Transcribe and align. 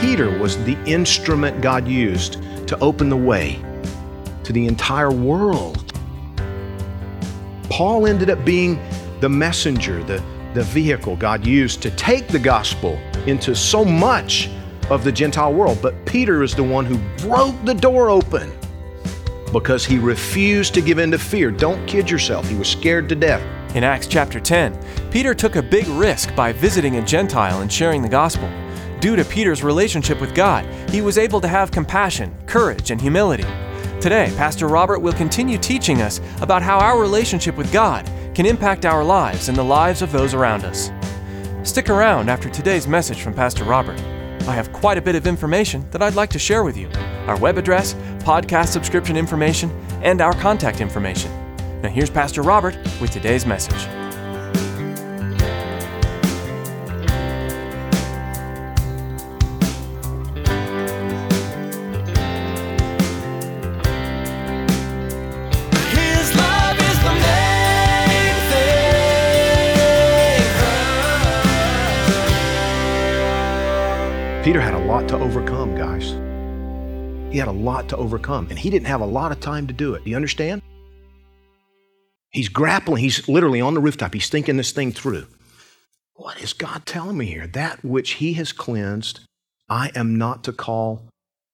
Peter 0.00 0.30
was 0.38 0.56
the 0.64 0.82
instrument 0.86 1.60
God 1.60 1.86
used 1.86 2.42
to 2.66 2.78
open 2.78 3.10
the 3.10 3.16
way 3.16 3.62
to 4.44 4.52
the 4.52 4.66
entire 4.66 5.10
world. 5.10 5.92
Paul 7.68 8.06
ended 8.06 8.30
up 8.30 8.42
being 8.42 8.80
the 9.20 9.28
messenger, 9.28 10.02
the, 10.04 10.22
the 10.54 10.62
vehicle 10.62 11.16
God 11.16 11.46
used 11.46 11.82
to 11.82 11.90
take 11.90 12.28
the 12.28 12.38
gospel 12.38 12.98
into 13.26 13.54
so 13.54 13.84
much 13.84 14.48
of 14.88 15.04
the 15.04 15.12
Gentile 15.12 15.52
world. 15.52 15.78
But 15.82 16.06
Peter 16.06 16.42
is 16.42 16.54
the 16.54 16.64
one 16.64 16.86
who 16.86 16.96
broke 17.28 17.62
the 17.66 17.74
door 17.74 18.08
open 18.08 18.50
because 19.52 19.84
he 19.84 19.98
refused 19.98 20.72
to 20.74 20.80
give 20.80 20.98
in 20.98 21.10
to 21.10 21.18
fear. 21.18 21.50
Don't 21.50 21.86
kid 21.86 22.10
yourself, 22.10 22.48
he 22.48 22.56
was 22.56 22.68
scared 22.68 23.06
to 23.10 23.14
death. 23.14 23.42
In 23.76 23.84
Acts 23.84 24.06
chapter 24.06 24.40
10, 24.40 24.78
Peter 25.10 25.34
took 25.34 25.56
a 25.56 25.62
big 25.62 25.86
risk 25.88 26.34
by 26.34 26.52
visiting 26.52 26.96
a 26.96 27.04
Gentile 27.04 27.60
and 27.60 27.70
sharing 27.70 28.00
the 28.00 28.08
gospel. 28.08 28.48
Due 29.00 29.16
to 29.16 29.24
Peter's 29.24 29.64
relationship 29.64 30.20
with 30.20 30.34
God, 30.34 30.66
he 30.90 31.00
was 31.00 31.16
able 31.16 31.40
to 31.40 31.48
have 31.48 31.70
compassion, 31.70 32.36
courage, 32.46 32.90
and 32.90 33.00
humility. 33.00 33.46
Today, 33.98 34.30
Pastor 34.36 34.68
Robert 34.68 34.98
will 34.98 35.14
continue 35.14 35.56
teaching 35.56 36.02
us 36.02 36.20
about 36.42 36.60
how 36.60 36.78
our 36.78 37.00
relationship 37.00 37.56
with 37.56 37.72
God 37.72 38.04
can 38.34 38.44
impact 38.44 38.84
our 38.84 39.02
lives 39.02 39.48
and 39.48 39.56
the 39.56 39.64
lives 39.64 40.02
of 40.02 40.12
those 40.12 40.34
around 40.34 40.64
us. 40.64 40.90
Stick 41.62 41.88
around 41.88 42.28
after 42.28 42.50
today's 42.50 42.86
message 42.86 43.22
from 43.22 43.32
Pastor 43.32 43.64
Robert. 43.64 43.98
I 44.46 44.54
have 44.54 44.70
quite 44.70 44.98
a 44.98 45.02
bit 45.02 45.14
of 45.14 45.26
information 45.26 45.88
that 45.92 46.02
I'd 46.02 46.14
like 46.14 46.30
to 46.30 46.38
share 46.38 46.62
with 46.62 46.76
you 46.76 46.90
our 47.26 47.38
web 47.38 47.56
address, 47.56 47.94
podcast 48.18 48.68
subscription 48.68 49.16
information, 49.16 49.70
and 50.02 50.20
our 50.20 50.34
contact 50.34 50.82
information. 50.82 51.30
Now, 51.80 51.88
here's 51.88 52.10
Pastor 52.10 52.42
Robert 52.42 52.76
with 53.00 53.10
today's 53.10 53.46
message. 53.46 53.99
Peter 74.42 74.60
had 74.60 74.72
a 74.72 74.78
lot 74.86 75.06
to 75.06 75.18
overcome, 75.18 75.76
guys. 75.76 76.12
He 77.30 77.38
had 77.38 77.48
a 77.48 77.52
lot 77.52 77.90
to 77.90 77.96
overcome, 77.98 78.46
and 78.48 78.58
he 78.58 78.70
didn't 78.70 78.86
have 78.86 79.02
a 79.02 79.06
lot 79.06 79.32
of 79.32 79.40
time 79.40 79.66
to 79.66 79.74
do 79.74 79.92
it. 79.92 80.02
Do 80.02 80.08
you 80.08 80.16
understand? 80.16 80.62
He's 82.30 82.48
grappling, 82.48 83.02
he's 83.02 83.28
literally 83.28 83.60
on 83.60 83.74
the 83.74 83.80
rooftop, 83.80 84.14
he's 84.14 84.30
thinking 84.30 84.56
this 84.56 84.72
thing 84.72 84.92
through. 84.92 85.26
What 86.14 86.40
is 86.40 86.54
God 86.54 86.86
telling 86.86 87.18
me 87.18 87.26
here? 87.26 87.48
That 87.48 87.84
which 87.84 88.12
he 88.12 88.32
has 88.34 88.50
cleansed, 88.52 89.20
I 89.68 89.90
am 89.94 90.16
not 90.16 90.42
to 90.44 90.52
call 90.52 91.02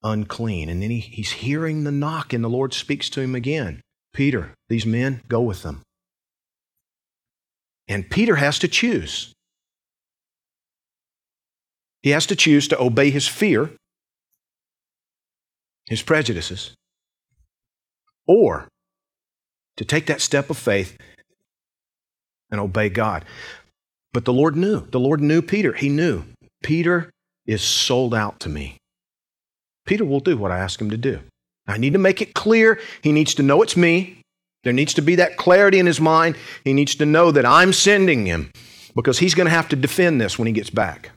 unclean. 0.04 0.68
And 0.68 0.80
then 0.80 0.90
he, 0.90 1.00
he's 1.00 1.32
hearing 1.32 1.82
the 1.82 1.90
knock, 1.90 2.32
and 2.32 2.44
the 2.44 2.48
Lord 2.48 2.72
speaks 2.72 3.10
to 3.10 3.20
him 3.20 3.34
again 3.34 3.80
Peter, 4.14 4.54
these 4.68 4.86
men, 4.86 5.22
go 5.26 5.40
with 5.40 5.64
them. 5.64 5.82
And 7.88 8.08
Peter 8.08 8.36
has 8.36 8.60
to 8.60 8.68
choose. 8.68 9.32
He 12.06 12.12
has 12.12 12.26
to 12.26 12.36
choose 12.36 12.68
to 12.68 12.80
obey 12.80 13.10
his 13.10 13.26
fear, 13.26 13.68
his 15.86 16.02
prejudices, 16.02 16.72
or 18.28 18.68
to 19.76 19.84
take 19.84 20.06
that 20.06 20.20
step 20.20 20.48
of 20.48 20.56
faith 20.56 20.96
and 22.48 22.60
obey 22.60 22.90
God. 22.90 23.24
But 24.12 24.24
the 24.24 24.32
Lord 24.32 24.54
knew. 24.54 24.86
The 24.86 25.00
Lord 25.00 25.20
knew 25.20 25.42
Peter. 25.42 25.72
He 25.72 25.88
knew 25.88 26.22
Peter 26.62 27.10
is 27.44 27.60
sold 27.60 28.14
out 28.14 28.38
to 28.38 28.48
me. 28.48 28.76
Peter 29.84 30.04
will 30.04 30.20
do 30.20 30.36
what 30.36 30.52
I 30.52 30.60
ask 30.60 30.80
him 30.80 30.90
to 30.90 30.96
do. 30.96 31.18
I 31.66 31.76
need 31.76 31.94
to 31.94 31.98
make 31.98 32.22
it 32.22 32.34
clear. 32.34 32.78
He 33.02 33.10
needs 33.10 33.34
to 33.34 33.42
know 33.42 33.62
it's 33.62 33.76
me. 33.76 34.22
There 34.62 34.72
needs 34.72 34.94
to 34.94 35.02
be 35.02 35.16
that 35.16 35.38
clarity 35.38 35.80
in 35.80 35.86
his 35.86 36.00
mind. 36.00 36.36
He 36.62 36.72
needs 36.72 36.94
to 36.94 37.04
know 37.04 37.32
that 37.32 37.44
I'm 37.44 37.72
sending 37.72 38.26
him 38.26 38.52
because 38.94 39.18
he's 39.18 39.34
going 39.34 39.46
to 39.46 39.50
have 39.50 39.68
to 39.70 39.74
defend 39.74 40.20
this 40.20 40.38
when 40.38 40.46
he 40.46 40.52
gets 40.52 40.70
back. 40.70 41.10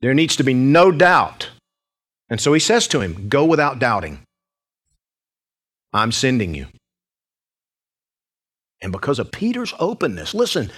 There 0.00 0.14
needs 0.14 0.36
to 0.36 0.44
be 0.44 0.54
no 0.54 0.90
doubt. 0.90 1.50
And 2.28 2.40
so 2.40 2.52
he 2.52 2.60
says 2.60 2.86
to 2.88 3.00
him, 3.00 3.28
Go 3.28 3.44
without 3.44 3.78
doubting. 3.78 4.20
I'm 5.92 6.12
sending 6.12 6.54
you. 6.54 6.66
And 8.82 8.92
because 8.92 9.18
of 9.18 9.32
Peter's 9.32 9.72
openness, 9.78 10.34
listen, 10.34 10.70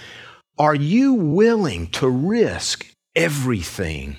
are 0.57 0.75
you 0.75 1.13
willing 1.13 1.87
to 1.91 2.09
risk 2.09 2.87
everything 3.15 4.17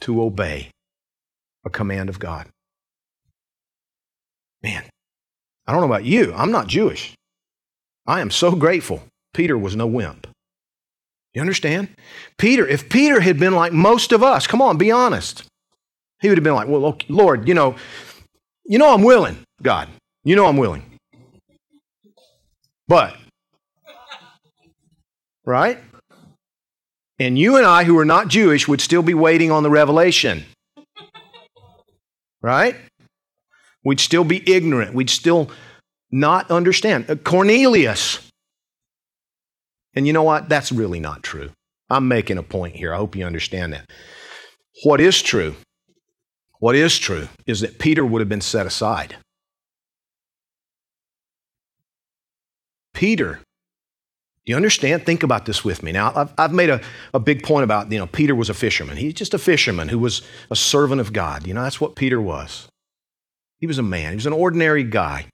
to 0.00 0.22
obey 0.22 0.70
a 1.64 1.70
command 1.70 2.08
of 2.08 2.18
God? 2.18 2.46
Man, 4.62 4.84
I 5.66 5.72
don't 5.72 5.80
know 5.80 5.86
about 5.86 6.04
you. 6.04 6.34
I'm 6.34 6.52
not 6.52 6.66
Jewish. 6.66 7.14
I 8.06 8.20
am 8.20 8.30
so 8.30 8.52
grateful 8.52 9.02
Peter 9.34 9.56
was 9.56 9.76
no 9.76 9.86
wimp. 9.86 10.27
You 11.34 11.40
understand? 11.40 11.88
Peter, 12.38 12.66
if 12.66 12.88
Peter 12.88 13.20
had 13.20 13.38
been 13.38 13.54
like 13.54 13.72
most 13.72 14.12
of 14.12 14.22
us, 14.22 14.46
come 14.46 14.62
on, 14.62 14.78
be 14.78 14.90
honest. 14.90 15.44
He 16.20 16.28
would 16.28 16.38
have 16.38 16.44
been 16.44 16.54
like, 16.54 16.68
well, 16.68 16.86
okay, 16.86 17.06
Lord, 17.08 17.46
you 17.46 17.54
know, 17.54 17.76
you 18.64 18.78
know 18.78 18.92
I'm 18.92 19.02
willing, 19.02 19.38
God. 19.62 19.88
You 20.24 20.36
know 20.36 20.46
I'm 20.46 20.56
willing. 20.56 20.84
But, 22.88 23.16
right? 25.44 25.78
And 27.18 27.38
you 27.38 27.56
and 27.56 27.66
I, 27.66 27.84
who 27.84 27.98
are 27.98 28.04
not 28.04 28.28
Jewish, 28.28 28.66
would 28.66 28.80
still 28.80 29.02
be 29.02 29.14
waiting 29.14 29.50
on 29.50 29.62
the 29.62 29.70
revelation. 29.70 30.44
Right? 32.40 32.76
We'd 33.84 34.00
still 34.00 34.24
be 34.24 34.48
ignorant. 34.50 34.94
We'd 34.94 35.10
still 35.10 35.50
not 36.10 36.50
understand. 36.50 37.10
Uh, 37.10 37.16
Cornelius. 37.16 38.27
And 39.98 40.06
you 40.06 40.12
know 40.12 40.22
what? 40.22 40.48
That's 40.48 40.70
really 40.70 41.00
not 41.00 41.24
true. 41.24 41.50
I'm 41.90 42.06
making 42.06 42.38
a 42.38 42.42
point 42.44 42.76
here. 42.76 42.94
I 42.94 42.98
hope 42.98 43.16
you 43.16 43.26
understand 43.26 43.72
that. 43.72 43.90
What 44.84 45.00
is 45.00 45.20
true, 45.20 45.56
what 46.60 46.76
is 46.76 46.96
true, 46.96 47.26
is 47.46 47.62
that 47.62 47.80
Peter 47.80 48.06
would 48.06 48.20
have 48.20 48.28
been 48.28 48.40
set 48.40 48.64
aside. 48.64 49.16
Peter, 52.94 53.40
do 54.46 54.52
you 54.52 54.54
understand? 54.54 55.04
Think 55.04 55.24
about 55.24 55.46
this 55.46 55.64
with 55.64 55.82
me. 55.82 55.90
Now, 55.90 56.12
I've, 56.14 56.32
I've 56.38 56.52
made 56.52 56.70
a, 56.70 56.80
a 57.12 57.18
big 57.18 57.42
point 57.42 57.64
about, 57.64 57.90
you 57.90 57.98
know, 57.98 58.06
Peter 58.06 58.36
was 58.36 58.48
a 58.48 58.54
fisherman. 58.54 58.98
He's 58.98 59.14
just 59.14 59.34
a 59.34 59.38
fisherman 59.38 59.88
who 59.88 59.98
was 59.98 60.22
a 60.48 60.54
servant 60.54 61.00
of 61.00 61.12
God. 61.12 61.44
You 61.44 61.54
know, 61.54 61.62
that's 61.64 61.80
what 61.80 61.96
Peter 61.96 62.20
was. 62.20 62.68
He 63.58 63.66
was 63.66 63.78
a 63.78 63.82
man, 63.82 64.10
he 64.10 64.14
was 64.14 64.26
an 64.26 64.32
ordinary 64.32 64.84
guy 64.84 65.26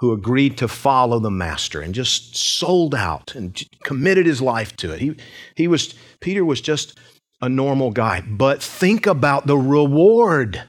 who 0.00 0.12
agreed 0.12 0.56
to 0.56 0.66
follow 0.66 1.18
the 1.18 1.30
master 1.30 1.80
and 1.80 1.94
just 1.94 2.34
sold 2.34 2.94
out 2.94 3.34
and 3.34 3.62
committed 3.84 4.26
his 4.26 4.40
life 4.40 4.74
to 4.76 4.92
it. 4.92 5.00
He, 5.00 5.14
he 5.56 5.68
was, 5.68 5.94
Peter 6.20 6.42
was 6.42 6.62
just 6.62 6.98
a 7.42 7.50
normal 7.50 7.90
guy. 7.90 8.22
But 8.22 8.62
think 8.62 9.06
about 9.06 9.46
the 9.46 9.58
reward 9.58 10.62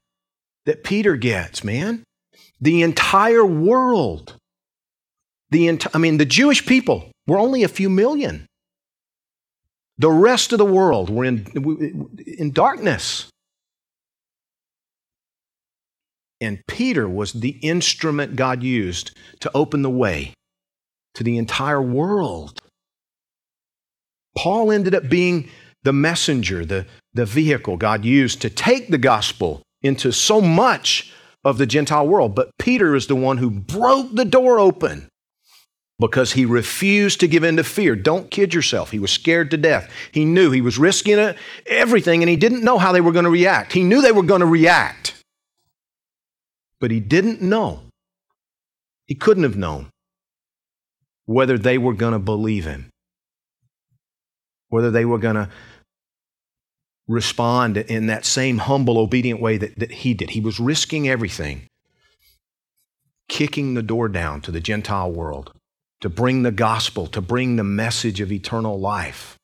that 0.66 0.84
Peter 0.84 1.16
gets, 1.16 1.64
man. 1.64 2.04
The 2.60 2.82
entire 2.82 3.46
world, 3.46 4.36
the 5.50 5.80
I 5.94 5.98
mean, 5.98 6.18
the 6.18 6.26
Jewish 6.26 6.66
people 6.66 7.10
were 7.26 7.40
only 7.40 7.64
a 7.64 7.70
few 7.70 7.90
million. 7.90 8.46
The 9.98 10.12
rest 10.12 10.52
of 10.52 10.58
the 10.58 10.66
world 10.66 11.10
were 11.10 11.26
in, 11.26 12.10
in 12.26 12.52
darkness. 12.52 13.31
And 16.42 16.60
Peter 16.68 17.08
was 17.08 17.34
the 17.34 17.60
instrument 17.62 18.36
God 18.36 18.64
used 18.64 19.12
to 19.40 19.52
open 19.54 19.84
the 19.84 19.90
way 19.90 20.34
to 21.14 21.24
the 21.24 21.38
entire 21.38 21.82
world. 21.82 22.62
Paul 24.36 24.72
ended 24.72 24.96
up 24.96 25.08
being 25.08 25.50
the 25.84 25.94
messenger, 25.94 26.66
the, 26.66 26.88
the 27.14 27.26
vehicle 27.26 27.78
God 27.78 28.04
used 28.04 28.42
to 28.42 28.50
take 28.50 28.90
the 28.90 28.98
gospel 28.98 29.62
into 29.82 30.12
so 30.12 30.42
much 30.42 31.14
of 31.44 31.58
the 31.58 31.66
Gentile 31.66 32.08
world. 32.08 32.36
But 32.36 32.52
Peter 32.60 32.96
is 32.96 33.08
the 33.08 33.16
one 33.16 33.38
who 33.38 33.50
broke 33.50 34.14
the 34.14 34.26
door 34.26 34.60
open 34.60 35.10
because 36.00 36.34
he 36.34 36.46
refused 36.46 37.20
to 37.20 37.28
give 37.28 37.44
in 37.44 37.58
to 37.58 37.64
fear. 37.64 37.96
Don't 37.96 38.32
kid 38.32 38.54
yourself. 38.54 38.92
He 38.92 39.00
was 39.00 39.12
scared 39.12 39.52
to 39.52 39.58
death. 39.58 39.90
He 40.12 40.26
knew 40.26 40.52
he 40.52 40.62
was 40.62 40.80
risking 40.80 41.20
it, 41.20 41.38
everything, 41.68 42.24
and 42.24 42.30
he 42.30 42.36
didn't 42.36 42.64
know 42.64 42.80
how 42.80 42.92
they 42.92 43.02
were 43.02 43.12
going 43.12 43.26
to 43.26 43.32
react. 43.32 43.74
He 43.74 43.84
knew 43.84 44.02
they 44.02 44.12
were 44.12 44.24
going 44.24 44.40
to 44.40 44.48
react, 44.48 45.11
but 46.82 46.92
he 46.92 47.00
didn't 47.00 47.42
know. 47.42 47.80
He 49.06 49.16
couldn't 49.16 49.44
have 49.44 49.56
known 49.56 49.90
whether 51.26 51.58
they 51.58 51.78
were 51.78 51.94
going 51.94 52.14
to 52.14 52.20
believe 52.20 52.66
him, 52.66 52.90
whether 54.68 54.92
they 54.92 55.06
were 55.06 55.20
going 55.20 55.36
to 55.36 55.50
respond 57.08 57.78
in 57.78 58.08
that 58.08 58.26
same 58.26 58.58
humble, 58.58 58.98
obedient 58.98 59.40
way 59.40 59.58
that, 59.58 59.78
that 59.80 59.92
he 59.92 60.14
did. 60.14 60.32
He 60.32 60.42
was 60.42 60.60
risking 60.60 61.08
everything, 61.08 61.68
kicking 63.30 63.76
the 63.76 63.84
door 63.84 64.10
down 64.10 64.42
to 64.42 64.52
the 64.52 64.60
Gentile 64.60 65.12
world 65.12 65.54
to 66.02 66.10
bring 66.10 66.42
the 66.42 66.52
gospel, 66.52 67.06
to 67.08 67.22
bring 67.22 67.56
the 67.56 67.64
message 67.64 68.20
of 68.22 68.32
eternal 68.32 68.80
life 68.80 69.38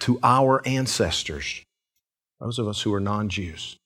to 0.00 0.18
our 0.22 0.66
ancestors, 0.66 1.62
those 2.40 2.58
of 2.58 2.66
us 2.66 2.82
who 2.82 2.92
are 2.92 3.00
non 3.00 3.28
Jews. 3.28 3.76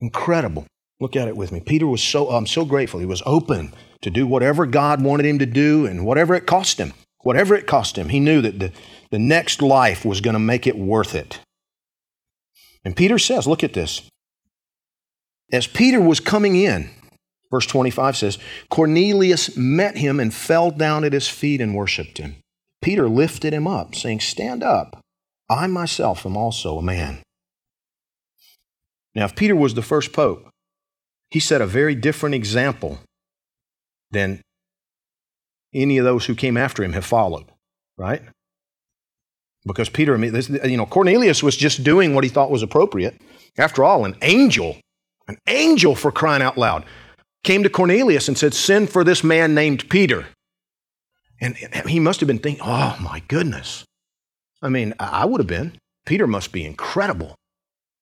Incredible. 0.00 0.66
Look 1.00 1.16
at 1.16 1.28
it 1.28 1.36
with 1.36 1.52
me. 1.52 1.60
Peter 1.60 1.86
was 1.86 2.02
so, 2.02 2.30
I'm 2.30 2.46
so 2.46 2.64
grateful. 2.64 3.00
He 3.00 3.06
was 3.06 3.22
open 3.26 3.74
to 4.02 4.10
do 4.10 4.26
whatever 4.26 4.66
God 4.66 5.02
wanted 5.02 5.26
him 5.26 5.38
to 5.38 5.46
do 5.46 5.86
and 5.86 6.06
whatever 6.06 6.34
it 6.34 6.46
cost 6.46 6.78
him. 6.78 6.94
Whatever 7.22 7.54
it 7.56 7.66
cost 7.66 7.98
him, 7.98 8.08
he 8.08 8.20
knew 8.20 8.40
that 8.40 8.58
the, 8.58 8.72
the 9.10 9.18
next 9.18 9.60
life 9.60 10.04
was 10.04 10.20
going 10.20 10.34
to 10.34 10.40
make 10.40 10.66
it 10.66 10.78
worth 10.78 11.14
it. 11.14 11.40
And 12.84 12.96
Peter 12.96 13.18
says, 13.18 13.46
look 13.46 13.64
at 13.64 13.72
this. 13.72 14.02
As 15.52 15.66
Peter 15.66 16.00
was 16.00 16.20
coming 16.20 16.56
in, 16.56 16.90
Verse 17.50 17.66
25 17.66 18.16
says, 18.16 18.38
Cornelius 18.70 19.56
met 19.56 19.96
him 19.96 20.18
and 20.18 20.34
fell 20.34 20.70
down 20.70 21.04
at 21.04 21.12
his 21.12 21.28
feet 21.28 21.60
and 21.60 21.74
worshiped 21.74 22.18
him. 22.18 22.36
Peter 22.82 23.08
lifted 23.08 23.52
him 23.52 23.66
up, 23.66 23.94
saying, 23.94 24.20
Stand 24.20 24.62
up. 24.62 25.00
I 25.48 25.66
myself 25.66 26.26
am 26.26 26.36
also 26.36 26.78
a 26.78 26.82
man. 26.82 27.22
Now, 29.14 29.24
if 29.24 29.36
Peter 29.36 29.56
was 29.56 29.74
the 29.74 29.82
first 29.82 30.12
pope, 30.12 30.48
he 31.30 31.40
set 31.40 31.60
a 31.60 31.66
very 31.66 31.94
different 31.94 32.34
example 32.34 33.00
than 34.10 34.40
any 35.74 35.98
of 35.98 36.04
those 36.04 36.26
who 36.26 36.34
came 36.34 36.56
after 36.56 36.82
him 36.82 36.92
have 36.92 37.04
followed, 37.04 37.46
right? 37.98 38.22
Because 39.66 39.88
Peter, 39.88 40.16
you 40.16 40.76
know, 40.76 40.86
Cornelius 40.86 41.42
was 41.42 41.56
just 41.56 41.82
doing 41.82 42.14
what 42.14 42.24
he 42.24 42.30
thought 42.30 42.50
was 42.50 42.62
appropriate. 42.62 43.20
After 43.58 43.82
all, 43.82 44.04
an 44.04 44.16
angel, 44.22 44.76
an 45.26 45.38
angel 45.48 45.94
for 45.94 46.12
crying 46.12 46.42
out 46.42 46.56
loud, 46.56 46.84
came 47.42 47.62
to 47.64 47.70
Cornelius 47.70 48.28
and 48.28 48.38
said, 48.38 48.54
Send 48.54 48.90
for 48.90 49.02
this 49.02 49.24
man 49.24 49.54
named 49.54 49.88
Peter. 49.88 50.26
And 51.40 51.56
he 51.86 52.00
must 52.00 52.20
have 52.20 52.26
been 52.28 52.38
thinking, 52.38 52.64
Oh 52.64 52.96
my 53.00 53.22
goodness. 53.28 53.84
I 54.62 54.68
mean, 54.68 54.94
I 54.98 55.24
would 55.24 55.40
have 55.40 55.46
been. 55.46 55.76
Peter 56.06 56.26
must 56.26 56.52
be 56.52 56.64
incredible. 56.64 57.34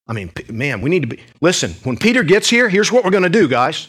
I 0.06 0.12
mean, 0.12 0.30
man, 0.48 0.80
we 0.80 0.90
need 0.90 1.02
to 1.02 1.08
be. 1.08 1.22
Listen, 1.40 1.72
when 1.84 1.96
Peter 1.96 2.22
gets 2.22 2.48
here, 2.48 2.68
here's 2.68 2.92
what 2.92 3.04
we're 3.04 3.10
going 3.10 3.22
to 3.22 3.30
do, 3.30 3.48
guys. 3.48 3.88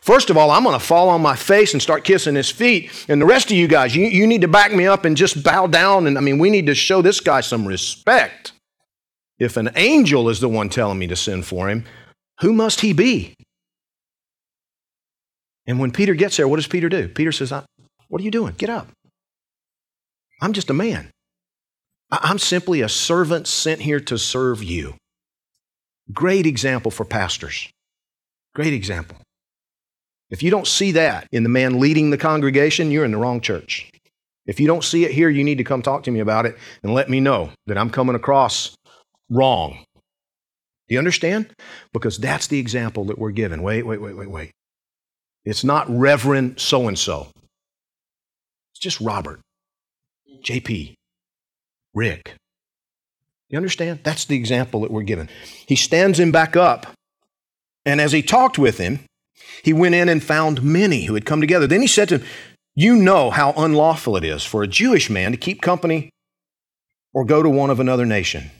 First 0.00 0.30
of 0.30 0.36
all, 0.36 0.52
I'm 0.52 0.62
going 0.62 0.78
to 0.78 0.84
fall 0.84 1.08
on 1.08 1.20
my 1.20 1.34
face 1.34 1.72
and 1.72 1.82
start 1.82 2.04
kissing 2.04 2.36
his 2.36 2.48
feet. 2.48 3.06
And 3.08 3.20
the 3.20 3.26
rest 3.26 3.50
of 3.50 3.56
you 3.56 3.66
guys, 3.66 3.96
you, 3.96 4.06
you 4.06 4.24
need 4.26 4.42
to 4.42 4.48
back 4.48 4.72
me 4.72 4.86
up 4.86 5.04
and 5.04 5.16
just 5.16 5.42
bow 5.42 5.66
down. 5.66 6.06
And 6.06 6.16
I 6.16 6.20
mean, 6.20 6.38
we 6.38 6.48
need 6.48 6.66
to 6.66 6.74
show 6.76 7.02
this 7.02 7.18
guy 7.18 7.40
some 7.40 7.66
respect. 7.66 8.52
If 9.40 9.56
an 9.56 9.70
angel 9.74 10.28
is 10.28 10.38
the 10.38 10.48
one 10.48 10.68
telling 10.68 10.98
me 10.98 11.08
to 11.08 11.16
send 11.16 11.44
for 11.44 11.68
him, 11.68 11.84
who 12.40 12.52
must 12.52 12.82
he 12.82 12.92
be? 12.92 13.34
And 15.66 15.80
when 15.80 15.90
Peter 15.90 16.14
gets 16.14 16.36
there, 16.36 16.46
what 16.46 16.56
does 16.56 16.68
Peter 16.68 16.88
do? 16.88 17.08
Peter 17.08 17.32
says, 17.32 17.50
What 17.50 18.20
are 18.20 18.24
you 18.24 18.30
doing? 18.30 18.54
Get 18.56 18.70
up. 18.70 18.86
I'm 20.40 20.52
just 20.52 20.70
a 20.70 20.74
man. 20.74 21.10
I'm 22.12 22.38
simply 22.38 22.82
a 22.82 22.88
servant 22.88 23.48
sent 23.48 23.80
here 23.80 23.98
to 24.00 24.16
serve 24.16 24.62
you. 24.62 24.94
Great 26.12 26.46
example 26.46 26.90
for 26.90 27.04
pastors. 27.04 27.68
Great 28.54 28.72
example. 28.72 29.16
If 30.30 30.42
you 30.42 30.50
don't 30.50 30.66
see 30.66 30.92
that 30.92 31.28
in 31.32 31.42
the 31.42 31.48
man 31.48 31.78
leading 31.78 32.10
the 32.10 32.18
congregation, 32.18 32.90
you're 32.90 33.04
in 33.04 33.12
the 33.12 33.18
wrong 33.18 33.40
church. 33.40 33.90
If 34.46 34.60
you 34.60 34.66
don't 34.66 34.84
see 34.84 35.04
it 35.04 35.10
here, 35.10 35.28
you 35.28 35.44
need 35.44 35.58
to 35.58 35.64
come 35.64 35.82
talk 35.82 36.04
to 36.04 36.10
me 36.10 36.20
about 36.20 36.46
it 36.46 36.56
and 36.82 36.94
let 36.94 37.10
me 37.10 37.20
know 37.20 37.50
that 37.66 37.78
I'm 37.78 37.90
coming 37.90 38.14
across 38.14 38.74
wrong. 39.28 39.84
Do 40.88 40.94
you 40.94 40.98
understand? 40.98 41.50
Because 41.92 42.18
that's 42.18 42.46
the 42.46 42.60
example 42.60 43.04
that 43.06 43.18
we're 43.18 43.32
given. 43.32 43.62
Wait, 43.62 43.84
wait, 43.84 44.00
wait, 44.00 44.16
wait, 44.16 44.30
wait. 44.30 44.52
It's 45.44 45.64
not 45.64 45.88
Reverend 45.88 46.60
so 46.60 46.86
and 46.86 46.98
so. 46.98 47.28
It's 48.72 48.80
just 48.80 49.00
Robert, 49.00 49.40
JP, 50.44 50.94
Rick. 51.94 52.36
You 53.48 53.56
understand? 53.56 54.00
That's 54.02 54.24
the 54.24 54.36
example 54.36 54.80
that 54.80 54.90
we're 54.90 55.02
given. 55.02 55.28
He 55.66 55.76
stands 55.76 56.18
him 56.18 56.32
back 56.32 56.56
up, 56.56 56.86
and 57.84 58.00
as 58.00 58.12
he 58.12 58.22
talked 58.22 58.58
with 58.58 58.78
him, 58.78 59.00
he 59.62 59.72
went 59.72 59.94
in 59.94 60.08
and 60.08 60.22
found 60.22 60.62
many 60.62 61.04
who 61.04 61.14
had 61.14 61.26
come 61.26 61.40
together. 61.40 61.66
Then 61.66 61.80
he 61.80 61.86
said 61.86 62.08
to 62.08 62.18
him, 62.18 62.26
You 62.74 62.96
know 62.96 63.30
how 63.30 63.52
unlawful 63.52 64.16
it 64.16 64.24
is 64.24 64.44
for 64.44 64.62
a 64.62 64.68
Jewish 64.68 65.08
man 65.08 65.30
to 65.32 65.38
keep 65.38 65.62
company 65.62 66.10
or 67.14 67.24
go 67.24 67.42
to 67.42 67.48
one 67.48 67.70
of 67.70 67.80
another 67.80 68.04
nation. 68.04 68.50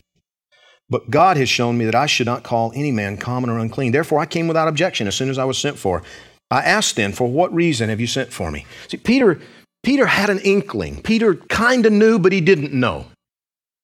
But 0.88 1.10
God 1.10 1.36
has 1.36 1.48
shown 1.48 1.76
me 1.76 1.84
that 1.84 1.94
I 1.94 2.06
should 2.06 2.26
not 2.26 2.44
call 2.44 2.72
any 2.74 2.92
man 2.92 3.16
common 3.16 3.50
or 3.50 3.58
unclean. 3.58 3.92
Therefore, 3.92 4.20
I 4.20 4.26
came 4.26 4.46
without 4.46 4.68
objection 4.68 5.08
as 5.08 5.16
soon 5.16 5.30
as 5.30 5.38
I 5.38 5.44
was 5.44 5.58
sent 5.58 5.78
for. 5.78 6.02
I 6.50 6.62
asked 6.62 6.94
then, 6.94 7.12
For 7.12 7.26
what 7.28 7.52
reason 7.52 7.88
have 7.88 8.00
you 8.00 8.06
sent 8.06 8.32
for 8.32 8.52
me? 8.52 8.66
See, 8.88 8.96
Peter, 8.96 9.40
Peter 9.82 10.06
had 10.06 10.30
an 10.30 10.38
inkling. 10.40 11.02
Peter 11.02 11.34
kind 11.34 11.84
of 11.86 11.92
knew, 11.92 12.20
but 12.20 12.32
he 12.32 12.40
didn't 12.40 12.72
know. 12.72 13.06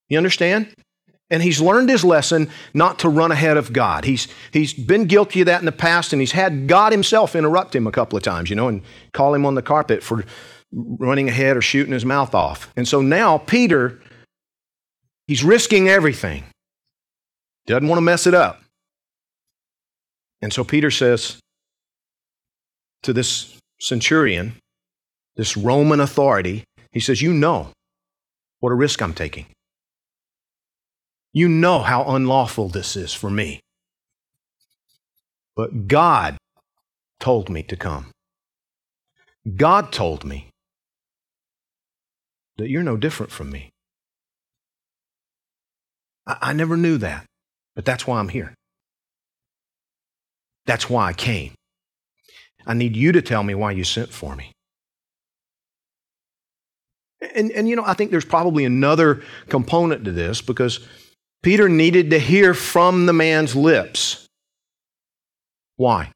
You 0.09 0.17
understand? 0.17 0.73
And 1.33 1.43
he's 1.43 1.61
learned 1.61 1.89
his 1.89 2.05
lesson 2.05 2.51
not 2.75 3.01
to 3.01 3.09
run 3.09 3.33
ahead 3.33 3.57
of 3.57 3.73
God. 3.73 4.05
He's, 4.05 4.29
he's 4.53 4.73
been 4.73 5.07
guilty 5.07 5.41
of 5.41 5.47
that 5.47 5.61
in 5.61 5.67
the 5.67 5.73
past, 5.73 6.13
and 6.13 6.21
he's 6.21 6.33
had 6.33 6.69
God 6.69 6.93
himself 6.93 7.35
interrupt 7.35 7.75
him 7.75 7.87
a 7.87 7.93
couple 7.93 8.17
of 8.17 8.23
times, 8.23 8.51
you 8.51 8.55
know, 8.57 8.69
and 8.69 8.83
call 9.13 9.35
him 9.35 9.45
on 9.45 9.55
the 9.55 9.63
carpet 9.63 10.03
for 10.03 10.25
running 10.71 11.29
ahead 11.29 11.57
or 11.57 11.63
shooting 11.63 11.93
his 11.93 12.05
mouth 12.05 12.35
off. 12.35 12.71
And 12.77 12.87
so 12.87 13.01
now 13.01 13.39
Peter, 13.39 14.01
he's 15.27 15.43
risking 15.43 15.89
everything. 15.89 16.45
Doesn't 17.67 17.89
want 17.89 17.97
to 17.97 18.03
mess 18.03 18.27
it 18.27 18.35
up. 18.35 18.63
And 20.43 20.53
so 20.53 20.65
Peter 20.65 20.91
says, 20.91 21.39
to 23.03 23.13
this 23.13 23.59
centurion, 23.81 24.55
this 25.37 25.57
Roman 25.57 26.01
authority, 26.01 26.65
he 26.93 27.01
says, 27.01 27.23
You 27.23 27.33
know 27.33 27.69
what 28.61 28.71
a 28.71 28.75
risk 28.75 29.01
I'm 29.03 29.15
taking. 29.15 29.47
You 31.33 31.49
know 31.49 31.79
how 31.81 32.05
unlawful 32.05 32.69
this 32.69 32.97
is 32.97 33.15
for 33.15 33.31
me. 33.31 33.61
But 35.57 35.89
God 35.89 36.37
told 37.21 37.49
me 37.49 37.63
to 37.65 37.77
come. 37.77 38.11
God 39.57 39.93
told 39.93 40.25
me 40.25 40.49
that 42.59 42.69
you're 42.69 42.83
no 42.83 42.97
different 42.97 43.33
from 43.33 43.51
me. 43.51 43.71
I, 46.27 46.37
I 46.41 46.53
never 46.53 46.77
knew 46.77 46.99
that, 46.99 47.25
but 47.75 47.85
that's 47.85 48.07
why 48.07 48.19
I'm 48.19 48.29
here. 48.29 48.55
That's 50.67 50.89
why 50.89 51.09
I 51.09 51.13
came. 51.13 51.55
I 52.67 52.75
need 52.75 52.95
you 52.95 53.11
to 53.13 53.23
tell 53.23 53.43
me 53.43 53.55
why 53.55 53.73
you 53.73 53.85
sent 53.85 54.11
for 54.11 54.37
me. 54.37 54.53
And, 57.35 57.51
and 57.53 57.69
you 57.69 57.77
know, 57.77 57.85
I 57.85 57.95
think 57.95 58.11
there's 58.11 58.25
probably 58.25 58.65
another 58.65 59.23
component 59.49 60.05
to 60.05 60.13
this 60.13 60.41
because 60.41 60.87
Peter 61.43 61.69
needed 61.69 62.11
to 62.11 62.19
hear 62.19 62.55
from 62.55 63.07
the 63.07 63.13
man's 63.13 63.57
lips. 63.57 64.27
Why? 65.77 66.13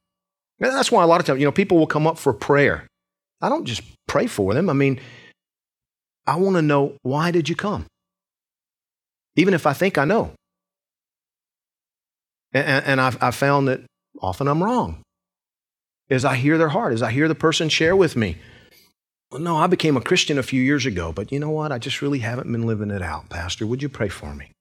And 0.61 0.73
that's 0.73 0.93
why 0.93 1.03
a 1.03 1.07
lot 1.07 1.21
of 1.21 1.27
times, 1.27 1.41
you 1.41 1.47
know, 1.47 1.53
people 1.53 1.79
will 1.79 1.87
come 1.87 2.07
up 2.07 2.19
for 2.19 2.33
prayer. 2.33 2.87
I 3.41 3.49
don't 3.49 3.65
just 3.65 3.83
pray 4.07 4.27
for 4.27 4.55
them. 4.55 4.71
I 4.71 4.73
mean, 4.73 5.01
I 6.27 6.37
want 6.37 6.57
to 6.57 6.63
know 6.63 6.95
why 7.03 7.31
did 7.31 7.49
you 7.49 7.57
come? 7.57 7.87
Even 9.37 9.53
if 9.53 9.67
I 9.67 9.73
think 9.73 9.99
I 9.99 10.05
know. 10.05 10.33
And, 12.53 12.85
and 12.87 13.01
I've, 13.01 13.23
I've 13.23 13.35
found 13.35 13.69
that 13.69 13.81
often 14.21 14.49
I'm 14.49 14.63
wrong 14.63 15.03
as 16.09 16.25
I 16.25 16.37
hear 16.37 16.57
their 16.57 16.71
heart, 16.71 16.95
as 16.95 17.03
I 17.03 17.11
hear 17.11 17.29
the 17.29 17.35
person 17.35 17.69
share 17.69 17.95
with 17.95 18.17
me. 18.17 18.39
Well, 19.31 19.41
no, 19.41 19.57
I 19.57 19.67
became 19.67 19.97
a 19.97 20.01
Christian 20.01 20.39
a 20.39 20.43
few 20.43 20.63
years 20.63 20.87
ago, 20.87 21.13
but 21.13 21.33
you 21.33 21.41
know 21.41 21.51
what? 21.51 21.73
I 21.73 21.79
just 21.79 22.01
really 22.01 22.21
haven't 22.21 22.51
been 22.51 22.67
living 22.67 22.91
it 22.91 23.03
out. 23.03 23.29
Pastor, 23.29 23.67
would 23.67 23.83
you 23.83 23.89
pray 23.89 24.09
for 24.09 24.35
me? 24.35 24.53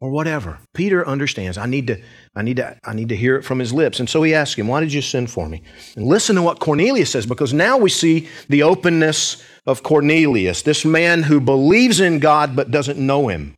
Or 0.00 0.10
whatever. 0.10 0.58
Peter 0.74 1.06
understands. 1.06 1.58
I 1.58 1.66
need 1.66 1.88
to, 1.88 2.00
I 2.34 2.42
need 2.42 2.58
to, 2.58 2.78
I 2.84 2.94
need 2.94 3.08
to 3.08 3.16
hear 3.16 3.36
it 3.36 3.42
from 3.42 3.58
his 3.58 3.72
lips. 3.72 3.98
And 3.98 4.08
so 4.08 4.22
he 4.22 4.34
asks 4.34 4.58
him, 4.58 4.68
Why 4.68 4.80
did 4.80 4.92
you 4.92 5.02
send 5.02 5.30
for 5.30 5.48
me? 5.48 5.62
And 5.96 6.06
listen 6.06 6.36
to 6.36 6.42
what 6.42 6.60
Cornelius 6.60 7.10
says, 7.10 7.26
because 7.26 7.52
now 7.52 7.76
we 7.78 7.90
see 7.90 8.28
the 8.48 8.62
openness 8.62 9.42
of 9.66 9.82
Cornelius, 9.82 10.62
this 10.62 10.84
man 10.84 11.24
who 11.24 11.40
believes 11.40 12.00
in 12.00 12.20
God 12.20 12.54
but 12.54 12.70
doesn't 12.70 12.98
know 12.98 13.28
him. 13.28 13.54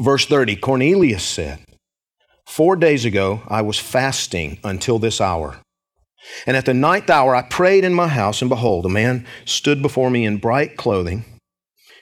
Verse 0.00 0.26
30 0.26 0.56
Cornelius 0.56 1.24
said, 1.24 1.60
Four 2.46 2.76
days 2.76 3.04
ago 3.04 3.42
I 3.48 3.62
was 3.62 3.78
fasting 3.78 4.58
until 4.64 4.98
this 4.98 5.20
hour. 5.20 5.60
And 6.46 6.56
at 6.56 6.64
the 6.64 6.74
ninth 6.74 7.08
hour 7.08 7.36
I 7.36 7.42
prayed 7.42 7.84
in 7.84 7.94
my 7.94 8.08
house, 8.08 8.42
and 8.42 8.48
behold, 8.48 8.84
a 8.84 8.88
man 8.88 9.24
stood 9.44 9.80
before 9.80 10.10
me 10.10 10.24
in 10.24 10.38
bright 10.38 10.76
clothing 10.76 11.24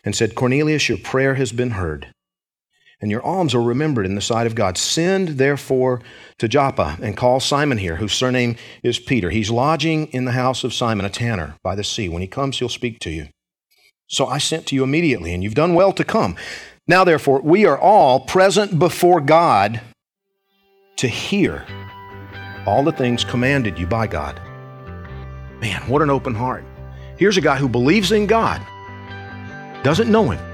and 0.02 0.16
said, 0.16 0.34
Cornelius, 0.34 0.88
your 0.88 0.98
prayer 0.98 1.34
has 1.34 1.52
been 1.52 1.72
heard 1.72 2.14
and 3.04 3.10
your 3.10 3.22
alms 3.22 3.54
are 3.54 3.60
remembered 3.60 4.06
in 4.06 4.14
the 4.14 4.22
sight 4.22 4.46
of 4.46 4.54
God. 4.54 4.78
Send 4.78 5.36
therefore 5.36 6.00
to 6.38 6.48
Joppa 6.48 6.96
and 7.02 7.14
call 7.14 7.38
Simon 7.38 7.76
here, 7.76 7.96
whose 7.96 8.14
surname 8.14 8.56
is 8.82 8.98
Peter. 8.98 9.28
He's 9.28 9.50
lodging 9.50 10.06
in 10.06 10.24
the 10.24 10.32
house 10.32 10.64
of 10.64 10.72
Simon, 10.72 11.04
a 11.04 11.10
tanner 11.10 11.56
by 11.62 11.74
the 11.74 11.84
sea. 11.84 12.08
When 12.08 12.22
he 12.22 12.26
comes, 12.26 12.58
he'll 12.58 12.70
speak 12.70 13.00
to 13.00 13.10
you. 13.10 13.28
So 14.06 14.26
I 14.26 14.38
sent 14.38 14.64
to 14.68 14.74
you 14.74 14.82
immediately, 14.82 15.34
and 15.34 15.44
you've 15.44 15.54
done 15.54 15.74
well 15.74 15.92
to 15.92 16.02
come. 16.02 16.36
Now, 16.88 17.04
therefore, 17.04 17.42
we 17.42 17.66
are 17.66 17.78
all 17.78 18.20
present 18.20 18.78
before 18.78 19.20
God 19.20 19.82
to 20.96 21.06
hear 21.06 21.66
all 22.64 22.84
the 22.84 22.90
things 22.90 23.22
commanded 23.22 23.78
you 23.78 23.86
by 23.86 24.06
God. 24.06 24.40
Man, 25.60 25.82
what 25.90 26.00
an 26.00 26.08
open 26.08 26.34
heart. 26.34 26.64
Here's 27.18 27.36
a 27.36 27.42
guy 27.42 27.56
who 27.56 27.68
believes 27.68 28.12
in 28.12 28.26
God, 28.26 28.66
doesn't 29.82 30.10
know 30.10 30.30
him 30.30 30.53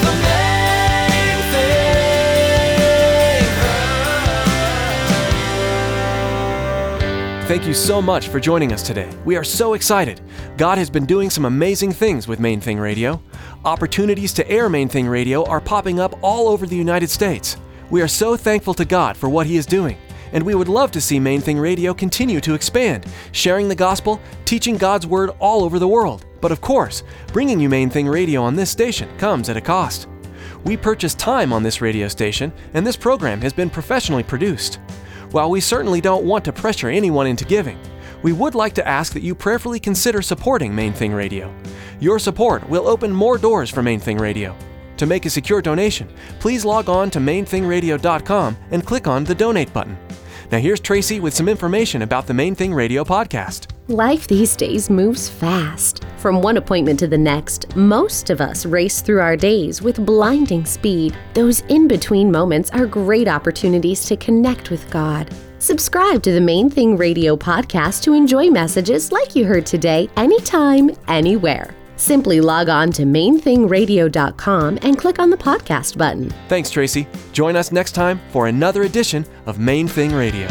the 0.00 0.12
main 0.22 1.42
thing. 1.52 1.92
Thank 7.46 7.66
you 7.66 7.74
so 7.74 8.00
much 8.00 8.28
for 8.28 8.40
joining 8.40 8.72
us 8.72 8.82
today. 8.82 9.10
We 9.26 9.36
are 9.36 9.44
so 9.44 9.74
excited. 9.74 10.22
God 10.56 10.78
has 10.78 10.88
been 10.88 11.04
doing 11.04 11.28
some 11.28 11.44
amazing 11.44 11.92
things 11.92 12.26
with 12.26 12.40
Main 12.40 12.60
Thing 12.60 12.78
Radio. 12.78 13.20
Opportunities 13.64 14.32
to 14.34 14.50
air 14.50 14.70
Main 14.70 14.88
Thing 14.88 15.06
Radio 15.06 15.44
are 15.44 15.60
popping 15.60 16.00
up 16.00 16.18
all 16.22 16.48
over 16.48 16.66
the 16.66 16.76
United 16.76 17.10
States. 17.10 17.58
We 17.90 18.00
are 18.00 18.08
so 18.08 18.38
thankful 18.38 18.72
to 18.74 18.86
God 18.86 19.18
for 19.18 19.28
what 19.28 19.46
He 19.46 19.58
is 19.58 19.66
doing, 19.66 19.98
and 20.32 20.42
we 20.42 20.54
would 20.54 20.68
love 20.68 20.90
to 20.92 21.00
see 21.00 21.20
Main 21.20 21.40
Thing 21.40 21.58
Radio 21.58 21.94
continue 21.94 22.40
to 22.40 22.54
expand, 22.54 23.06
sharing 23.32 23.68
the 23.68 23.74
gospel, 23.74 24.20
teaching 24.44 24.76
God's 24.76 25.06
Word 25.06 25.30
all 25.38 25.64
over 25.64 25.78
the 25.78 25.88
world. 25.88 26.24
But 26.40 26.52
of 26.52 26.60
course, 26.60 27.02
bringing 27.32 27.60
you 27.60 27.68
Main 27.68 27.90
Thing 27.90 28.08
Radio 28.08 28.42
on 28.42 28.56
this 28.56 28.70
station 28.70 29.08
comes 29.18 29.48
at 29.48 29.56
a 29.56 29.60
cost. 29.60 30.08
We 30.64 30.76
purchase 30.76 31.14
time 31.14 31.52
on 31.52 31.62
this 31.62 31.80
radio 31.80 32.08
station, 32.08 32.52
and 32.74 32.86
this 32.86 32.96
program 32.96 33.40
has 33.40 33.52
been 33.52 33.70
professionally 33.70 34.22
produced. 34.22 34.76
While 35.32 35.50
we 35.50 35.60
certainly 35.60 36.00
don't 36.00 36.24
want 36.24 36.44
to 36.44 36.52
pressure 36.52 36.88
anyone 36.88 37.26
into 37.26 37.44
giving, 37.44 37.78
we 38.22 38.32
would 38.32 38.54
like 38.54 38.74
to 38.74 38.86
ask 38.86 39.12
that 39.14 39.22
you 39.22 39.34
prayerfully 39.34 39.80
consider 39.80 40.22
supporting 40.22 40.74
Main 40.74 40.92
Thing 40.92 41.12
Radio. 41.12 41.52
Your 42.00 42.18
support 42.18 42.68
will 42.68 42.86
open 42.86 43.12
more 43.12 43.38
doors 43.38 43.70
for 43.70 43.82
Main 43.82 44.00
Thing 44.00 44.18
Radio. 44.18 44.56
To 44.98 45.06
make 45.06 45.26
a 45.26 45.30
secure 45.30 45.62
donation, 45.62 46.08
please 46.38 46.64
log 46.64 46.88
on 46.88 47.10
to 47.10 47.18
mainthingradio.com 47.18 48.56
and 48.70 48.86
click 48.86 49.06
on 49.06 49.24
the 49.24 49.34
donate 49.34 49.72
button. 49.72 49.96
Now 50.52 50.58
here's 50.58 50.80
Tracy 50.80 51.18
with 51.18 51.32
some 51.34 51.48
information 51.48 52.02
about 52.02 52.26
the 52.26 52.34
Main 52.34 52.54
Thing 52.54 52.74
Radio 52.74 53.04
podcast. 53.04 53.68
Life 53.88 54.26
these 54.26 54.54
days 54.54 54.90
moves 54.90 55.26
fast. 55.26 56.04
From 56.18 56.42
one 56.42 56.58
appointment 56.58 56.98
to 56.98 57.06
the 57.06 57.16
next, 57.16 57.74
most 57.74 58.28
of 58.28 58.42
us 58.42 58.66
race 58.66 59.00
through 59.00 59.22
our 59.22 59.34
days 59.34 59.80
with 59.80 60.04
blinding 60.04 60.66
speed. 60.66 61.16
Those 61.32 61.62
in 61.70 61.88
between 61.88 62.30
moments 62.30 62.68
are 62.72 62.84
great 62.84 63.28
opportunities 63.28 64.04
to 64.04 64.16
connect 64.18 64.68
with 64.68 64.90
God. 64.90 65.34
Subscribe 65.58 66.22
to 66.22 66.32
the 66.32 66.40
Main 66.42 66.68
Thing 66.68 66.98
Radio 66.98 67.34
podcast 67.34 68.02
to 68.02 68.12
enjoy 68.12 68.50
messages 68.50 69.10
like 69.10 69.34
you 69.34 69.46
heard 69.46 69.64
today, 69.64 70.10
anytime, 70.18 70.90
anywhere. 71.08 71.74
Simply 72.02 72.40
log 72.40 72.68
on 72.68 72.90
to 72.92 73.04
mainthingradio.com 73.04 74.80
and 74.82 74.98
click 74.98 75.20
on 75.20 75.30
the 75.30 75.36
podcast 75.36 75.96
button. 75.96 76.30
Thanks, 76.48 76.68
Tracy. 76.68 77.06
Join 77.32 77.54
us 77.54 77.70
next 77.70 77.92
time 77.92 78.20
for 78.30 78.48
another 78.48 78.82
edition 78.82 79.24
of 79.46 79.60
Main 79.60 79.86
Thing 79.86 80.12
Radio. 80.12 80.48